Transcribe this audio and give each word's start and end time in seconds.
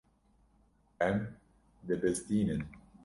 Em 1.09 1.21
dibizdînin. 1.93 2.65